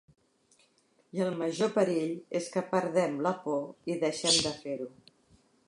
I 1.17 1.21
el 1.25 1.35
major 1.41 1.69
perill 1.75 2.15
és 2.41 2.47
que 2.55 2.65
perdem 2.73 3.21
la 3.27 3.35
por 3.47 3.93
i 3.95 3.99
deixem 4.05 4.43
de 4.47 4.57
fer-ho. 4.65 4.93